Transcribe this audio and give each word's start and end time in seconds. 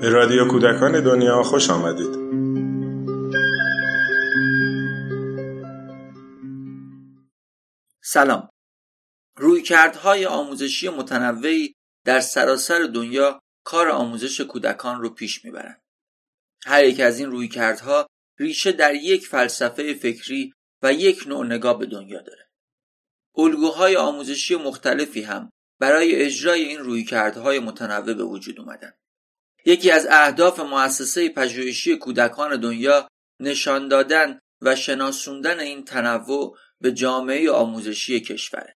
به 0.00 0.08
رادیو 0.08 0.48
کودکان 0.48 1.04
دنیا 1.04 1.42
خوش 1.42 1.70
آمدید. 1.70 2.14
سلام. 8.02 8.48
رویکردهای 9.36 10.26
آموزشی 10.26 10.88
متنوعی 10.88 11.74
در 12.04 12.20
سراسر 12.20 12.82
دنیا 12.94 13.40
کار 13.64 13.88
آموزش 13.88 14.40
کودکان 14.40 15.00
رو 15.00 15.10
پیش 15.10 15.44
می‌برند. 15.44 15.82
هر 16.66 16.84
یک 16.84 17.00
از 17.00 17.18
این 17.18 17.30
رویکردها 17.30 18.06
ریشه 18.38 18.72
در 18.72 18.94
یک 18.94 19.26
فلسفه 19.26 19.94
فکری 19.94 20.52
و 20.82 20.92
یک 20.92 21.24
نوع 21.26 21.46
نگاه 21.46 21.78
به 21.78 21.86
دنیا 21.86 22.22
داره. 22.22 22.47
الگوهای 23.38 23.96
آموزشی 23.96 24.56
مختلفی 24.56 25.22
هم 25.22 25.50
برای 25.80 26.14
اجرای 26.14 26.64
این 26.64 26.78
رویکردهای 26.78 27.58
متنوع 27.58 28.14
به 28.14 28.24
وجود 28.24 28.60
اومدن 28.60 28.92
یکی 29.64 29.90
از 29.90 30.06
اهداف 30.10 30.60
مؤسسه 30.60 31.28
پژوهشی 31.28 31.96
کودکان 31.96 32.60
دنیا 32.60 33.08
نشان 33.40 33.88
دادن 33.88 34.38
و 34.62 34.76
شناسوندن 34.76 35.60
این 35.60 35.84
تنوع 35.84 36.56
به 36.80 36.92
جامعه 36.92 37.50
آموزشی 37.50 38.20
کشوره 38.20 38.74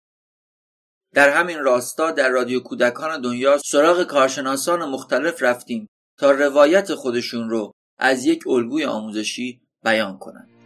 در 1.13 1.29
همین 1.29 1.59
راستا 1.59 2.11
در 2.11 2.29
رادیو 2.29 2.59
کودکان 2.59 3.21
دنیا 3.21 3.57
سراغ 3.57 4.03
کارشناسان 4.03 4.85
مختلف 4.85 5.43
رفتیم 5.43 5.87
تا 6.17 6.31
روایت 6.31 6.95
خودشون 6.95 7.49
رو 7.49 7.71
از 7.97 8.25
یک 8.25 8.47
الگوی 8.47 8.85
آموزشی 8.85 9.61
بیان 9.83 10.17
کنند. 10.17 10.58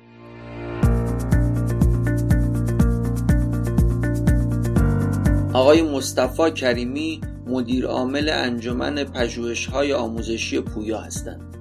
آقای 5.53 5.81
مصطفی 5.81 6.51
کریمی 6.51 7.21
مدیر 7.47 7.85
عامل 7.85 8.29
انجمن 8.29 9.03
پژوهش‌های 9.03 9.93
آموزشی 9.93 10.61
پویا 10.61 10.99
هستند. 10.99 11.57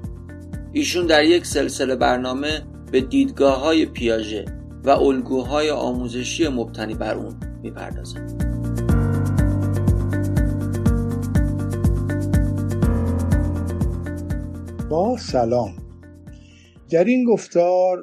ایشون 0.72 1.06
در 1.06 1.24
یک 1.24 1.46
سلسله 1.46 1.96
برنامه 1.96 2.62
به 2.92 3.00
دیدگاه 3.00 3.60
های 3.60 3.86
پیاژه 3.86 4.44
و 4.84 4.90
الگوهای 4.90 5.70
آموزشی 5.70 6.48
مبتنی 6.48 6.94
بر 6.94 7.14
اون 7.14 7.34
می‌پردازند. 7.62 8.48
با 14.90 15.16
سلام 15.16 15.76
در 16.90 17.04
این 17.04 17.24
گفتار 17.24 17.98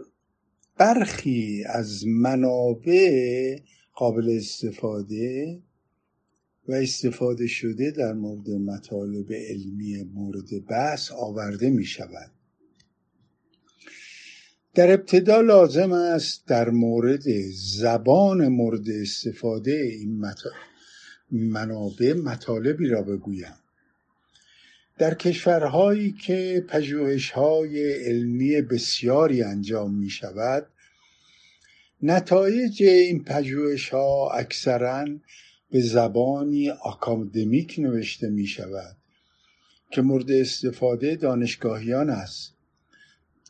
برخی 0.77 1.63
از 1.69 2.07
منابع 2.07 3.55
قابل 3.95 4.37
استفاده 4.37 5.59
و 6.69 6.73
استفاده 6.73 7.47
شده 7.47 7.91
در 7.91 8.13
مورد 8.13 8.49
مطالب 8.49 9.33
علمی 9.33 10.03
مورد 10.03 10.65
بحث 10.67 11.11
آورده 11.11 11.69
می 11.69 11.85
شود 11.85 12.31
در 14.73 14.93
ابتدا 14.93 15.41
لازم 15.41 15.91
است 15.91 16.47
در 16.47 16.69
مورد 16.69 17.23
زبان 17.51 18.47
مورد 18.47 18.89
استفاده 18.89 19.71
این 19.71 20.25
منابع 21.31 22.13
مطالبی 22.13 22.87
را 22.87 23.01
بگویم. 23.01 23.55
در 24.97 25.13
کشورهایی 25.13 26.11
که 26.11 26.65
پژوهش‌های 26.67 27.93
علمی 27.93 28.61
بسیاری 28.61 29.43
انجام 29.43 29.95
می 29.95 30.09
شود 30.09 30.67
نتایج 32.03 32.83
این 32.83 33.23
پژوهش 33.23 33.89
ها 33.89 34.29
اکثرا 34.29 35.05
به 35.71 35.81
زبانی 35.81 36.69
آکادمیک 36.69 37.75
نوشته 37.77 38.29
می 38.29 38.47
شود 38.47 38.97
که 39.91 40.01
مورد 40.01 40.31
استفاده 40.31 41.15
دانشگاهیان 41.15 42.09
است 42.09 42.53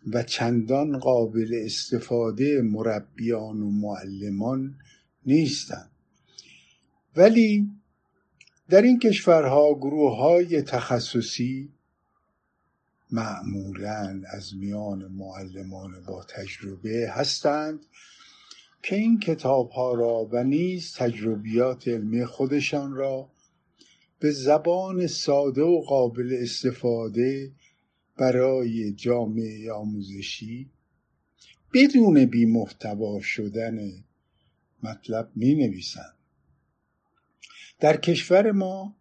و 0.07 0.23
چندان 0.23 0.97
قابل 0.99 1.61
استفاده 1.65 2.61
مربیان 2.61 3.61
و 3.61 3.71
معلمان 3.71 4.75
نیستند. 5.25 5.91
ولی 7.15 7.69
در 8.69 8.81
این 8.81 8.99
کشورها 8.99 9.73
گروه 9.73 10.17
های 10.17 10.61
تخصصی 10.61 11.69
معمولا 13.11 14.21
از 14.27 14.55
میان 14.55 15.07
معلمان 15.07 16.03
با 16.07 16.23
تجربه 16.23 17.11
هستند 17.11 17.85
که 18.83 18.95
این 18.95 19.19
کتاب 19.19 19.69
ها 19.69 19.93
را 19.93 20.29
و 20.31 20.43
نیز 20.43 20.93
تجربیات 20.93 21.87
علمی 21.87 22.25
خودشان 22.25 22.93
را 22.93 23.29
به 24.19 24.31
زبان 24.31 25.07
ساده 25.07 25.61
و 25.61 25.81
قابل 25.81 26.37
استفاده 26.41 27.51
برای 28.17 28.91
جامعه 28.91 29.71
آموزشی 29.71 30.69
بدون 31.73 32.25
بی 32.25 32.45
محتوا 32.45 33.21
شدن 33.21 34.03
مطلب 34.83 35.31
می 35.35 35.55
نویسند 35.55 36.15
در 37.79 37.97
کشور 37.97 38.51
ما 38.51 38.95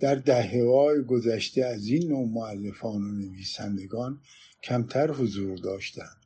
در 0.00 0.14
دهه 0.14 0.64
های 0.64 1.02
گذشته 1.02 1.64
از 1.64 1.86
این 1.86 2.08
نوع 2.08 2.28
معلفان 2.28 3.02
و 3.02 3.12
نویسندگان 3.12 4.20
کمتر 4.62 5.10
حضور 5.10 5.58
داشتند. 5.58 6.21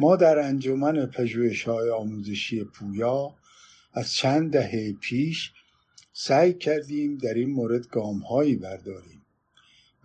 ما 0.00 0.16
در 0.16 0.38
انجمن 0.38 1.06
پژوهش 1.06 1.62
های 1.62 1.90
آموزشی 1.90 2.64
پویا 2.64 3.34
از 3.92 4.14
چند 4.14 4.52
دهه 4.52 4.92
پیش 4.92 5.52
سعی 6.12 6.54
کردیم 6.54 7.18
در 7.18 7.34
این 7.34 7.50
مورد 7.50 7.88
گام 7.88 8.18
هایی 8.18 8.56
برداریم 8.56 9.22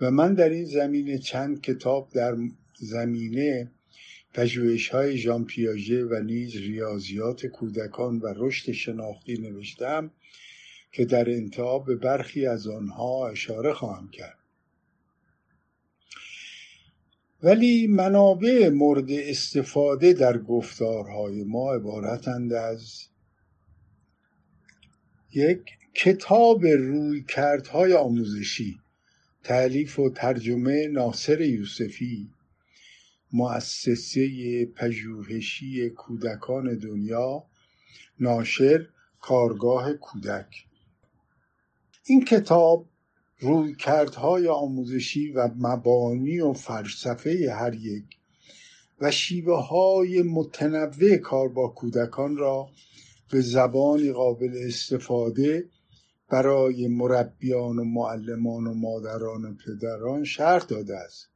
و 0.01 0.11
من 0.11 0.33
در 0.33 0.49
این 0.49 0.65
زمینه 0.65 1.17
چند 1.17 1.61
کتاب 1.61 2.09
در 2.13 2.37
زمینه 2.79 3.71
پژوهش 4.33 4.89
های 4.89 5.17
ژان 5.17 5.45
پیاژه 5.45 6.05
و 6.05 6.21
نیز 6.23 6.55
ریاضیات 6.55 7.45
کودکان 7.45 8.19
و 8.19 8.33
رشد 8.35 8.71
شناختی 8.71 9.37
نوشتم 9.37 10.11
که 10.91 11.05
در 11.05 11.29
انتها 11.29 11.79
به 11.79 11.95
برخی 11.95 12.45
از 12.45 12.67
آنها 12.67 13.29
اشاره 13.29 13.73
خواهم 13.73 14.09
کرد. 14.09 14.44
ولی 17.45 17.87
منابع 17.87 18.69
مورد 18.69 19.11
استفاده 19.11 20.13
در 20.13 20.37
گفتارهای 20.37 21.43
ما 21.43 21.73
عبارتند 21.73 22.53
از 22.53 23.07
یک 25.33 25.61
کتاب 25.93 26.65
روی 26.65 27.23
کردهای 27.23 27.93
آموزشی 27.93 28.79
تعلیف 29.43 29.99
و 29.99 30.09
ترجمه 30.09 30.87
ناصر 30.87 31.41
یوسفی 31.41 32.29
مؤسسه 33.33 34.65
پژوهشی 34.65 35.89
کودکان 35.89 36.77
دنیا 36.77 37.43
ناشر 38.19 38.87
کارگاه 39.21 39.93
کودک. 39.93 40.65
این 42.05 42.25
کتاب 42.25 42.89
روی 43.39 43.75
کردهای 43.75 44.47
آموزشی 44.47 45.31
و 45.31 45.49
مبانی 45.57 46.39
و 46.39 46.53
فلسفه 46.53 47.53
هر 47.59 47.73
یک 47.73 48.05
و 49.01 49.11
شیوه 49.11 49.67
های 49.67 50.21
متنوع 50.21 51.17
کار 51.17 51.49
با 51.49 51.67
کودکان 51.67 52.37
را 52.37 52.69
به 53.31 53.41
زبانی 53.41 54.11
قابل 54.11 54.57
استفاده 54.67 55.69
برای 56.29 56.87
مربیان 56.87 57.79
و 57.79 57.83
معلمان 57.83 58.67
و 58.67 58.73
مادران 58.73 59.45
و 59.45 59.53
پدران 59.65 60.23
شرط 60.23 60.67
داده 60.67 60.97
است. 60.97 61.29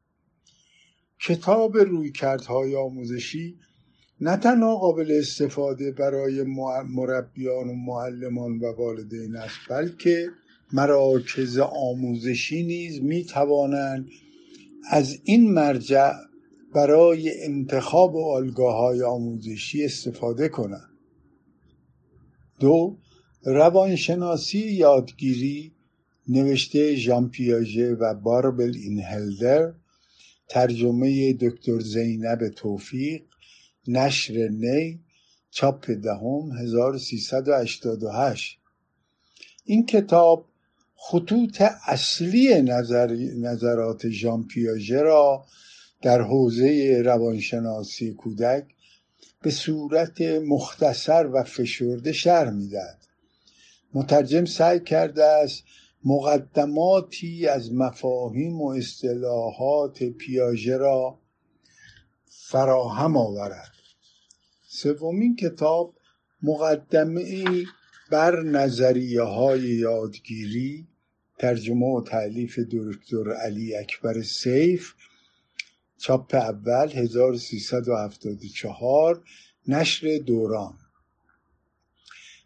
کتاب 1.19 1.77
رویکردهای 1.77 2.75
آموزشی 2.75 3.59
نه 4.21 4.37
تنها 4.37 4.75
قابل 4.75 5.17
استفاده 5.19 5.91
برای 5.91 6.43
مربیان 6.87 7.69
و 7.69 7.73
معلمان 7.73 8.59
و 8.59 8.65
والدین 8.65 9.35
است 9.35 9.57
بلکه 9.69 10.29
مراکز 10.73 11.57
آموزشی 11.57 12.63
نیز 12.63 13.01
می 13.01 13.25
توانند 13.25 14.09
از 14.89 15.19
این 15.23 15.51
مرجع 15.51 16.11
برای 16.73 17.43
انتخاب 17.43 18.17
آلگاه 18.17 18.75
های 18.75 19.03
آموزشی 19.03 19.85
استفاده 19.85 20.49
کنند. 20.49 20.89
دو 22.59 22.97
روانشناسی 23.43 24.59
یادگیری 24.59 25.71
نوشته 26.27 26.95
ژان 26.95 27.29
پیاژه 27.29 27.93
و 27.93 28.13
باربل 28.13 28.73
اینهلدر 28.75 29.73
ترجمه 30.47 31.33
دکتر 31.33 31.79
زینب 31.79 32.49
توفیق 32.49 33.21
نشر 33.87 34.47
نی 34.47 34.99
چاپ 35.51 35.91
دهم 35.91 36.51
1388 36.51 38.59
این 39.65 39.85
کتاب 39.85 40.48
خطوط 41.01 41.61
اصلی 41.87 42.61
نظر 42.61 43.15
نظرات 43.37 44.09
ژان 44.09 44.47
پیاژه 44.47 45.01
را 45.01 45.45
در 46.01 46.21
حوزه 46.21 47.01
روانشناسی 47.05 48.13
کودک 48.13 48.65
به 49.41 49.51
صورت 49.51 50.21
مختصر 50.21 51.27
و 51.27 51.43
فشرده 51.43 52.11
شرح 52.11 52.49
می‌دهد. 52.49 52.99
مترجم 53.93 54.45
سعی 54.45 54.79
کرده 54.79 55.23
است 55.23 55.63
مقدماتی 56.05 57.47
از 57.47 57.73
مفاهیم 57.73 58.61
و 58.61 58.67
اصطلاحات 58.67 60.03
پیاژه 60.03 60.77
را 60.77 61.19
فراهم 62.25 63.17
آورد. 63.17 63.71
سومین 64.67 65.35
کتاب 65.35 65.93
مقدمه 66.41 67.43
بر 68.11 68.43
نظریه 68.43 69.21
های 69.21 69.61
یادگیری 69.61 70.88
ترجمه 71.39 71.85
و 71.85 72.01
تعلیف 72.01 72.59
دکتر 72.59 73.33
علی 73.33 73.75
اکبر 73.75 74.21
سیف 74.21 74.93
چاپ 75.97 76.35
اول 76.35 76.91
1374 76.91 79.23
نشر 79.67 80.17
دوران. 80.17 80.77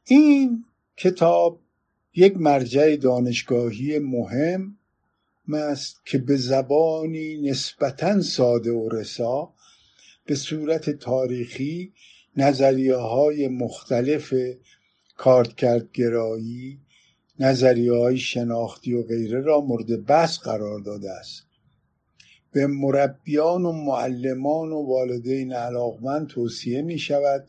این 0.06 0.66
کتاب 0.98 1.60
یک 2.16 2.38
مرجع 2.38 2.96
دانشگاهی 2.96 4.00
مهم 4.00 4.78
است 5.54 6.06
که 6.06 6.18
به 6.18 6.38
زبانی 6.38 7.42
نسبتا 7.42 8.22
ساده 8.22 8.72
و 8.72 8.90
رسا 8.90 9.54
به 10.26 10.36
صورت 10.36 10.90
تاریخی 10.90 11.94
نظریه 12.38 12.96
های 12.96 13.48
مختلف 13.48 14.34
کارکردگرایی 15.18 16.80
نظریه 17.40 17.94
های 17.94 18.18
شناختی 18.18 18.94
و 18.94 19.04
غیره 19.04 19.42
را 19.42 19.62
مورد 19.62 20.06
بحث 20.06 20.38
قرار 20.38 20.80
داده 20.80 21.12
است. 21.12 21.44
به 22.52 22.68
مربیان 22.68 23.66
و 23.66 23.72
معلمان 23.72 24.72
و 24.72 24.86
والدین 24.86 25.54
علاقمند 25.54 26.28
توصیه 26.28 26.82
می 26.82 27.00
شود 27.00 27.48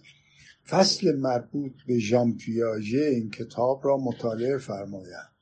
فصل 0.66 1.16
مربوط 1.16 1.72
به 1.86 1.98
ژان 1.98 2.36
پیاژه 2.36 3.04
این 3.04 3.30
کتاب 3.30 3.80
را 3.84 3.96
مطالعه 3.96 4.58
فرمایند. 4.58 5.32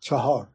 چهار 0.00 0.48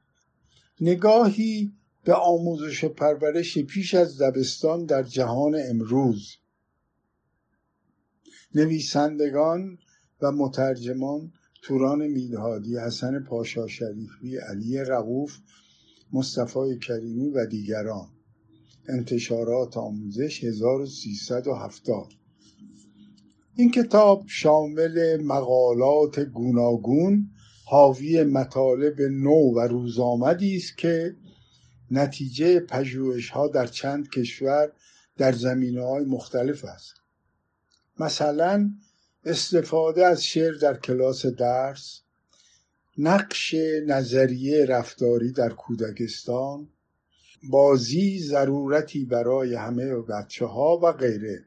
نگاهی 0.81 1.74
به 2.04 2.13
آموزش 2.13 2.84
و 2.84 2.90
پرورش 2.90 3.58
پیش 3.58 3.94
از 3.94 4.22
دبستان 4.22 4.86
در 4.86 5.04
جهان 5.04 5.62
امروز. 5.69 6.38
نویسندگان 8.56 9.78
و 10.22 10.31
مترجمان 10.31 11.34
توران 11.62 12.08
میلهادی 12.08 12.78
حسن 12.78 13.19
پاشا 13.19 13.68
شریفی 13.68 14.38
علی 14.38 14.78
رغوف 14.78 15.38
مصطفی 16.13 16.80
کریمی 16.88 17.30
و 17.30 17.46
دیگران. 17.46 18.08
انتشارات 18.90 19.78
آموزش 19.78 20.44
1370 20.44 22.08
این 23.56 23.72
کتاب 23.72 24.24
شامل 24.28 25.22
مقالات 25.24 26.19
گوناگون 26.19 27.30
حاوی 27.66 28.24
مطالب 28.24 29.02
نو 29.02 29.54
و 29.56 29.60
روزآمدی 29.60 30.56
است 30.56 30.78
که 30.78 31.16
نتیجه 31.92 32.60
پژوهش 32.60 33.30
ها 33.30 33.48
در 33.48 33.68
چند 33.68 34.10
کشور 34.10 34.72
در 35.18 35.31
زمینه 35.31 35.84
های 35.84 36.06
مختلف 36.06 36.66
است. 36.66 36.94
مثلا 38.00 38.72
استفاده 39.26 40.06
از 40.06 40.26
شعر 40.26 40.54
در 40.54 40.78
کلاس 40.78 41.26
درس 41.26 42.02
نقش 42.98 43.56
نظریه 43.88 44.66
رفتاری 44.66 45.32
در 45.32 45.50
کودکستان 45.50 46.68
بازی 47.50 48.20
ضرورتی 48.20 49.06
برای 49.06 49.56
همه 49.56 49.96
بچه 49.96 50.46
ها 50.46 50.80
و 50.84 50.92
غیره 50.92 51.46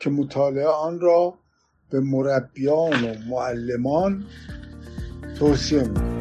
که 0.00 0.10
مطالعه 0.10 0.66
آن 0.66 1.00
را 1.00 1.38
به 1.90 2.00
مربیان 2.00 3.04
و 3.04 3.14
معلمان 3.28 4.26
توصیه 5.38 5.82
می‌کنم. 5.82 6.11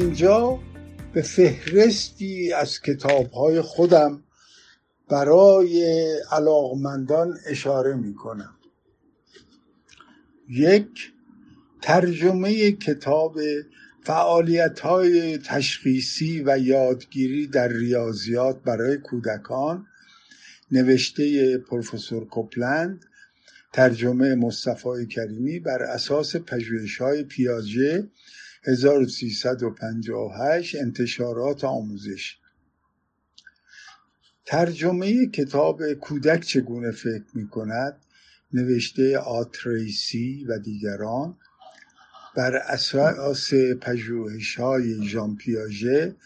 اینجا 0.00 0.58
به 1.12 1.22
فهرستی 1.22 2.52
از 2.52 2.80
کتابهای 2.80 3.60
خودم 3.60 4.22
برای 5.08 6.06
علاقمندان 6.32 7.38
اشاره 7.46 7.94
می 7.94 8.14
کنم 8.14 8.54
یک 10.48 11.12
ترجمه 11.82 12.72
کتاب 12.72 13.38
فعالیت 14.02 14.80
های 14.80 15.38
تشخیصی 15.38 16.42
و 16.46 16.58
یادگیری 16.58 17.46
در 17.46 17.68
ریاضیات 17.68 18.62
برای 18.62 18.96
کودکان 18.96 19.86
نوشته 20.70 21.58
پروفسور 21.58 22.24
کوپلند 22.24 23.04
ترجمه 23.72 24.34
مصطفی 24.34 25.06
کریمی 25.10 25.60
بر 25.60 25.82
اساس 25.82 26.36
پژوهش 26.36 26.98
های 26.98 27.24
پیاژه 27.24 28.08
1358 28.62 30.76
انتشارات 30.76 31.64
آموزش. 31.64 32.38
ترجمه 34.44 35.26
کتاب 35.26 35.92
کودک 35.92 36.40
چگونه 36.40 36.90
فکر 36.90 37.24
می 37.34 37.48
کند 37.48 37.96
نوشته 38.52 39.18
آتریسی 39.18 40.44
و 40.44 40.58
دیگران 40.58 41.36
بر 42.36 42.56
اساس 42.56 43.54
پژوهش 43.54 44.56
های 44.56 45.08
ژان 45.08 45.36
پیاژه 45.36 46.16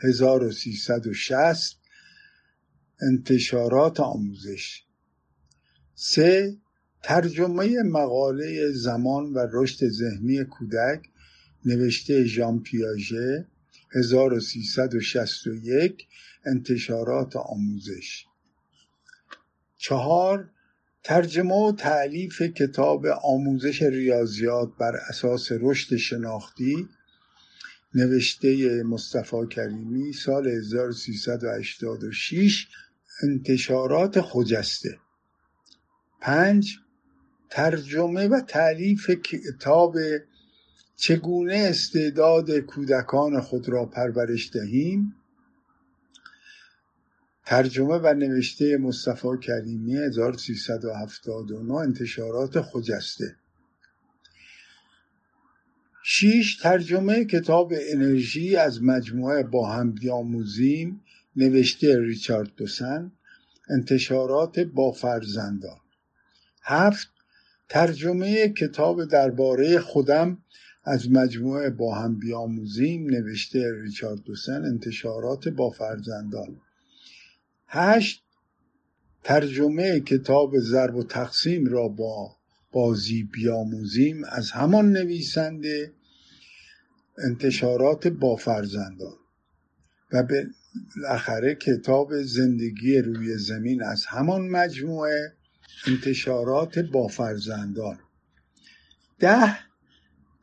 1360 0.00 1.76
انتشارات 3.00 4.00
آموزش. 4.00 4.84
سه 5.94 6.56
ترجمه 7.02 7.82
مقاله 7.82 8.72
زمان 8.72 9.32
و 9.32 9.46
رشد 9.52 9.88
ذهنی 9.88 10.44
کودک 10.44 11.08
نوشته 11.64 12.24
ژان 12.24 12.62
پیاژه 12.62 13.46
1361 13.94 16.06
انتشارات 16.44 17.36
آموزش. 17.36 18.24
چهار 19.76 20.50
ترجمه 21.02 21.54
و 21.54 21.72
تعلیف 21.72 22.42
کتاب 22.42 23.06
آموزش 23.06 23.82
ریاضیات 23.82 24.76
بر 24.78 24.96
اساس 25.08 25.52
رشد 25.52 25.96
شناختی. 25.96 26.88
نوشته 27.94 28.82
مصطفی 28.82 29.46
کریمی 29.50 30.12
سال 30.12 30.48
1386 30.48 32.68
انتشارات 33.22 34.20
خجسته. 34.20 34.98
پنج 36.20 36.78
ترجمه 37.50 38.28
و 38.28 38.40
تعلیف 38.40 39.10
کتاب 39.10 39.96
چگونه 40.96 41.54
استعداد 41.54 42.58
کودکان 42.58 43.40
خود 43.40 43.68
را 43.68 43.86
پرورش 43.86 44.50
دهیم؟ 44.52 45.14
ترجمه 47.46 47.98
و 47.98 48.14
نوشته 48.14 48.76
مصطفی 48.76 49.28
کریمی 49.42 49.96
1379 49.96 51.74
انتشارات 51.74 52.60
خجسته. 52.60 53.36
شیش 56.06 56.56
ترجمه 56.56 57.24
کتاب 57.24 57.72
انرژی 57.76 58.56
از 58.56 58.82
مجموعه 58.82 59.42
با 59.42 59.72
هم 59.72 59.92
بیاموزیم 59.92 61.00
نوشته 61.36 62.00
ریچارد 62.00 62.50
دوسن 62.56 63.12
انتشارات 63.70 64.60
با 64.60 64.92
فرزندان. 64.92 65.80
هفت 66.62 67.08
ترجمه 67.68 68.48
کتاب 68.48 69.04
درباره 69.04 69.78
خودم 69.78 70.38
از 70.84 71.10
مجموعه 71.10 71.70
با 71.70 71.94
هم 71.94 72.18
بیاموزیم 72.18 73.10
نوشته 73.10 73.82
ریچارد 73.82 74.22
دوسن 74.22 74.64
انتشارات 74.64 75.48
با 75.48 75.70
فرزندان. 75.70 76.60
هشت 77.66 78.22
ترجمه 79.24 80.00
کتاب 80.00 80.58
ضرب 80.58 80.96
و 80.96 81.04
تقسیم 81.04 81.66
را 81.66 81.88
با 81.88 82.36
بازی 82.72 83.22
بیاموزیم. 83.22 84.24
از 84.24 84.50
همان 84.50 84.92
نویسنده 84.92 85.92
انتشارات 87.18 88.08
با 88.08 88.36
فرزندان. 88.36 89.16
و 90.12 90.22
به 90.22 90.46
بالاخره 90.96 91.54
کتاب 91.54 92.22
زندگی 92.22 92.98
روی 92.98 93.38
زمین. 93.38 93.82
از 93.82 94.06
همان 94.06 94.48
مجموعه 94.48 95.32
انتشارات 95.86 96.78
با 96.78 97.08
فرزندان. 97.08 97.98
ده 99.18 99.58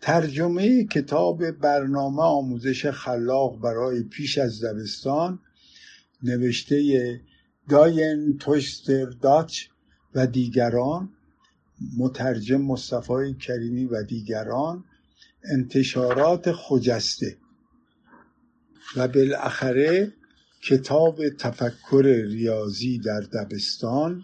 ترجمه 0.01 0.83
کتاب 0.83 1.51
برنامه 1.51 2.21
آموزش 2.21 2.85
خلاق 2.85 3.59
برای 3.59 4.03
پیش 4.03 4.37
از 4.37 4.63
دبستان 4.63 5.39
نوشته 6.23 7.21
داین 7.69 8.37
توستر 8.37 9.05
داچ 9.05 9.65
و 10.15 10.27
دیگران 10.27 11.09
مترجم 11.97 12.61
مصطفی 12.61 13.33
کریمی 13.33 13.85
و 13.85 14.03
دیگران 14.03 14.83
انتشارات 15.43 16.51
خجسته 16.51 17.37
و 18.95 19.07
بالاخره 19.07 20.13
کتاب 20.63 21.29
تفکر 21.29 22.23
ریاضی 22.25 22.99
در 22.99 23.21
دبستان 23.21 24.23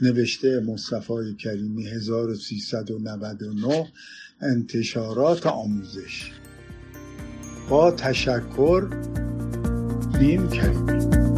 نوشته 0.00 0.60
مصطفی 0.60 1.34
کریمی 1.38 1.86
1399 1.86 3.92
انتشارات 4.40 5.46
آموزش. 5.46 6.32
با 7.68 7.90
تشکر 7.90 8.88
نیم 10.20 10.48
کریمی 10.48 11.35